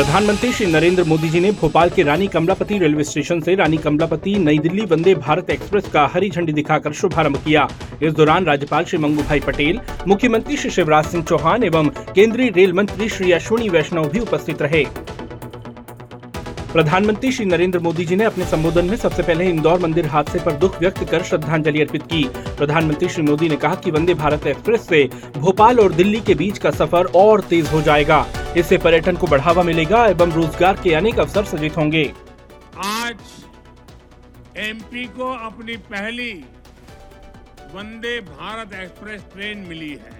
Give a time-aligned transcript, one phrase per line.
[0.00, 4.34] प्रधानमंत्री श्री नरेंद्र मोदी जी ने भोपाल के रानी कमलापति रेलवे स्टेशन से रानी कमलापति
[4.38, 7.68] नई दिल्ली वंदे भारत एक्सप्रेस का हरी झंडी दिखाकर शुभारंभ किया।
[8.02, 12.72] इस दौरान राज्यपाल श्री मंगू भाई पटेल, मुख्यमंत्री श्री शिवराज सिंह चौहान एवं केंद्रीय रेल
[12.72, 14.84] मंत्री श्री अश्विनी वैष्णव भी उपस्थित रहे।
[16.72, 20.52] प्रधानमंत्री श्री नरेंद्र मोदी जी ने अपने संबोधन में सबसे पहले इंदौर मंदिर हादसे पर
[20.54, 22.22] दुख व्यक्त कर श्रद्धांजलि अर्पित की।
[22.58, 25.02] प्रधानमंत्री श्री मोदी ने कहा कि वंदे भारत एक्सप्रेस से
[25.36, 28.24] भोपाल और दिल्ली के बीच का सफ़र और तेज हो जाएगा।
[28.56, 32.04] इससे पर्यटन को बढ़ावा मिलेगा एवं रोज़गार के अनेक अवसर सृजित होंगे।
[32.86, 33.16] आज
[34.60, 36.32] एमपी को अपनी पहली
[37.74, 40.18] वंदे भारत एक्सप्रेस ट्रेन मिली है।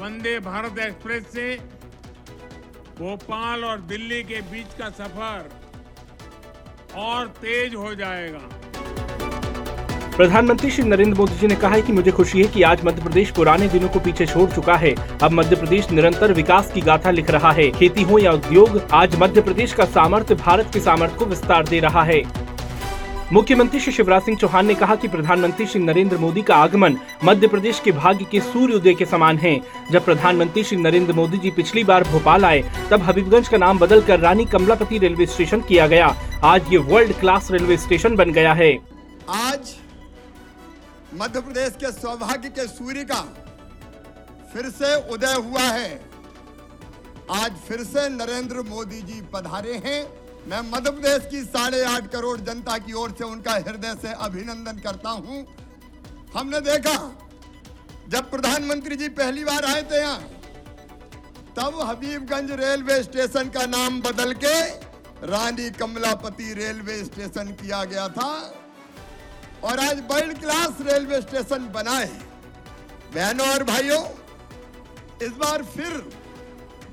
[0.00, 1.54] वंदे भारत एक्सप्रेस से
[2.98, 5.48] भोपाल और दिल्ली के बीच का सफ़र
[6.96, 8.38] और तेज हो जाएगा।
[10.16, 13.02] प्रधानमंत्री श्री नरेंद्र मोदी जी ने कहा है कि मुझे खुशी है कि आज मध्य
[13.02, 17.10] प्रदेश पुराने दिनों को पीछे छोड़ चुका है। अब मध्य प्रदेश निरंतर विकास की गाथा
[17.10, 21.16] लिख रहा है। खेती हो या उद्योग आज मध्य प्रदेश का सामर्थ्य भारत के सामर्थ्य
[21.16, 22.22] को विस्तार दे रहा है।
[23.34, 27.48] मुख्यमंत्री श्री शिवराज सिंह चौहान ने कहा कि प्रधानमंत्री श्री नरेंद्र मोदी का आगमन मध्य
[27.48, 29.54] प्रदेश के भाग्य के सूर्योदय के समान है।
[29.90, 32.60] जब प्रधानमंत्री श्री नरेंद्र मोदी जी पिछली बार भोपाल आए,
[32.90, 37.50] तब हबीबगंज का नाम बदलकर रानी कमलापति रेलवे स्टेशन किया गया। आज ये वर्ल्ड क्लास
[37.50, 38.72] रेलवे स्टेशन बन गया है।
[39.28, 39.74] आज
[41.14, 43.22] मध्य प्रदेश के सौभाग्य के सूर्य का
[44.54, 46.00] फिर से उदय हुआ है।
[47.34, 50.02] आज फिर से नरेंद्र मोदी जी पधारे हैं।
[50.46, 54.80] मैं मध्य प्रदेश की साढ़े आठ करोड़ जनता की ओर से उनका हृदय से अभिनंदन
[54.80, 55.44] करता हूँ।
[56.34, 56.96] हमने देखा,
[58.08, 60.18] जब प्रधानमंत्री जी पहली बार आए थे यहाँ,
[61.56, 64.58] तब हबीबगंज रेलवे स्टेशन का नाम बदल के
[65.26, 68.30] रानी कमलापति रेलवे स्टेशन किया गया था
[69.64, 72.06] और आज वर्ल्ड क्लास रेलवे स्टेशन बनाए।
[73.14, 74.02] बहनों और भाइयों,
[75.22, 75.92] इस बार फिर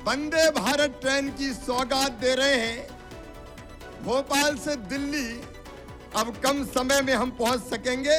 [0.08, 2.91] वंदे भारत ट्रेन की सौगात दे रहे हैं।
[4.06, 5.28] भोपाल से दिल्ली,
[6.18, 8.18] अब कम समय में हम पहुँच सकेंगे।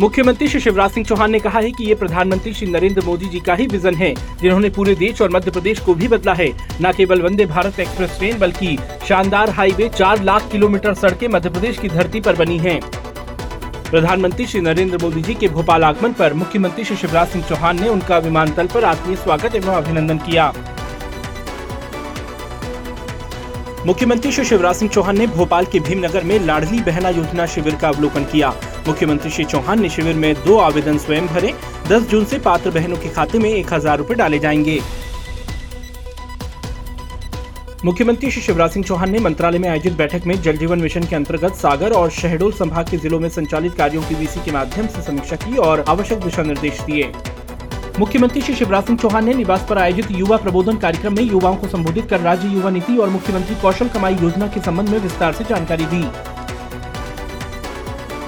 [0.00, 3.40] मुख्यमंत्री श्री शिवराज सिंह चौहान ने कहा है कि ये प्रधानमंत्री श्री नरेंद्र मोदी जी
[3.40, 6.48] का ही विजन है, जिन्होंने पूरे देश और मध्य प्रदेश को भी बदला है।
[6.82, 8.78] न केवल वंदे भारत एक्सप्रेस ट्रेन, बल्कि
[9.08, 12.80] शानदार हाईवे चार लाख किलोमीटर सड़कें मध्य प्रदेश की धरती पर बनी हैं।
[13.90, 17.88] प्रधानमंत्री श्री नरेंद्र मोदी जी के भोपाल आगमन पर मुख्यमंत्री श्री शिवराज सिंह चौहान ने
[17.88, 20.52] उनका विमानतल पर आत्मीय स्वागत एवं अभिनंदन किया।
[23.86, 27.88] मुख्यमंत्री श्री शिवराज सिंह चौहान ने भोपाल के भीमनगर में लाडली बहना योजना शिविर का
[27.88, 28.50] अवलोकन किया।
[28.88, 31.52] मुख्यमंत्री श्री चौहान ने शिविर में दो आवेदन स्वयं भरे।
[31.88, 34.78] 10 जून से पात्र बहनों के खाते में एक हज़ार रूपए डाले जाएँगे।
[37.84, 41.16] मुख्यमंत्री श्री शिवराज सिंह चौहान ने मंत्रालय में आयोजित बैठक में जल जीवन मिशन के
[41.16, 45.02] अंतर्गत सागर और शहडोल संभाग के जिलों में संचालित कार्यों की वीसी के माध्यम से
[45.02, 47.12] समीक्षा की और आवश्यक दिशा निर्देश दिए।
[47.98, 51.68] मुख्यमंत्री श्री शिवराज सिंह चौहान ने निवास पर आयोजित युवा प्रबोधन कार्यक्रम में युवाओं को
[51.68, 55.44] संबोधित कर राज्य युवा नीति और मुख्यमंत्री कौशल कमाई योजना के संबंध में विस्तार से
[55.44, 56.02] जानकारी दी।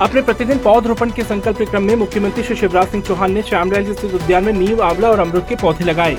[0.00, 4.14] अपने प्रतिदिन पौधरोपण के संकल्प क्रम में मुख्यमंत्री श्री शिवराज सिंह चौहान ने श्यामराज स्थित
[4.14, 6.18] उद्यान में नींव, आंवला और अमृत के पौधे लगाए।